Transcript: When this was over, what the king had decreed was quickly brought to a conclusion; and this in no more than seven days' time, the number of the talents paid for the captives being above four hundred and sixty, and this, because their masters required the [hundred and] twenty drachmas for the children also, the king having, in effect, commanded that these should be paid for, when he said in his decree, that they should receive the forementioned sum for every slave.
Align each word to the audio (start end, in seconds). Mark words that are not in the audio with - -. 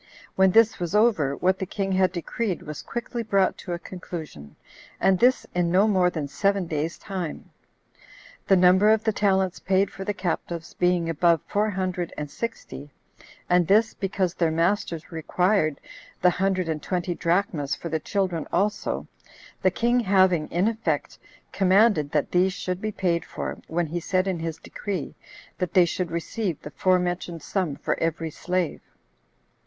When 0.35 0.49
this 0.49 0.79
was 0.79 0.95
over, 0.95 1.35
what 1.37 1.59
the 1.59 1.65
king 1.67 1.91
had 1.91 2.11
decreed 2.11 2.63
was 2.63 2.81
quickly 2.81 3.21
brought 3.21 3.55
to 3.59 3.73
a 3.73 3.77
conclusion; 3.77 4.55
and 4.99 5.19
this 5.19 5.45
in 5.53 5.69
no 5.69 5.87
more 5.87 6.09
than 6.09 6.27
seven 6.27 6.65
days' 6.65 6.97
time, 6.97 7.51
the 8.47 8.55
number 8.55 8.89
of 8.89 9.03
the 9.03 9.13
talents 9.13 9.59
paid 9.59 9.91
for 9.91 10.03
the 10.03 10.15
captives 10.15 10.73
being 10.73 11.07
above 11.07 11.39
four 11.45 11.69
hundred 11.69 12.11
and 12.17 12.31
sixty, 12.31 12.89
and 13.47 13.67
this, 13.67 13.93
because 13.93 14.33
their 14.33 14.49
masters 14.49 15.11
required 15.11 15.79
the 16.23 16.31
[hundred 16.31 16.67
and] 16.67 16.81
twenty 16.81 17.13
drachmas 17.13 17.75
for 17.75 17.89
the 17.89 17.99
children 17.99 18.47
also, 18.51 19.07
the 19.61 19.69
king 19.69 19.99
having, 19.99 20.47
in 20.47 20.67
effect, 20.67 21.19
commanded 21.51 22.09
that 22.11 22.31
these 22.31 22.53
should 22.53 22.81
be 22.81 22.91
paid 22.91 23.23
for, 23.23 23.59
when 23.67 23.85
he 23.85 23.99
said 23.99 24.27
in 24.27 24.39
his 24.39 24.57
decree, 24.57 25.13
that 25.59 25.75
they 25.75 25.85
should 25.85 26.09
receive 26.09 26.59
the 26.63 26.71
forementioned 26.71 27.43
sum 27.43 27.75
for 27.75 27.99
every 27.99 28.31
slave. 28.31 28.81